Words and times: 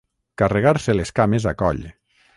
Carregar-se 0.41 0.95
les 0.97 1.13
cames 1.21 1.47
a 1.53 1.57
coll. 1.63 1.83